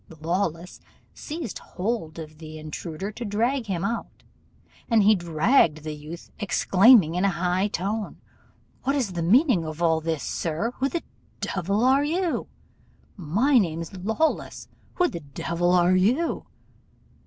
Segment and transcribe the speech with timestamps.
[0.19, 0.79] Lawless
[1.13, 4.23] seized hold of the intruder to drag him out,
[4.89, 8.19] and out he dragged the youth, exclaiming, in a high tone,
[8.81, 10.71] 'What is the meaning of all this, sir?
[10.79, 11.03] Who the
[11.39, 12.47] devil are you?
[13.15, 16.47] My name's Lawless: who the devil are you?